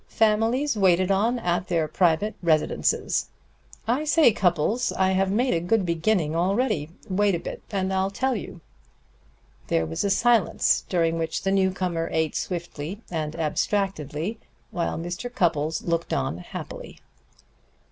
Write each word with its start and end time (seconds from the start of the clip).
Families 0.07 0.75
waited 0.75 1.11
on 1.11 1.37
at 1.37 1.67
their 1.67 1.87
private 1.87 2.33
residences. 2.41 3.29
I 3.87 4.03
say, 4.03 4.31
Cupples, 4.33 4.91
I 4.93 5.11
have 5.11 5.29
made 5.29 5.53
a 5.53 5.59
good 5.59 5.85
beginning 5.85 6.35
already. 6.35 6.89
Wait 7.07 7.35
a 7.35 7.39
bit, 7.39 7.61
and 7.69 7.93
I'll 7.93 8.09
tell 8.09 8.35
you." 8.35 8.61
There 9.67 9.85
was 9.85 10.03
a 10.03 10.09
silence, 10.09 10.85
during 10.89 11.19
which 11.19 11.43
the 11.43 11.51
newcomer 11.51 12.09
ate 12.11 12.35
swiftly 12.35 12.99
and 13.11 13.35
abstractedly, 13.35 14.39
while 14.71 14.97
Mr. 14.97 15.31
Cupples 15.31 15.83
looked 15.83 16.13
on 16.13 16.39
happily. 16.39 16.97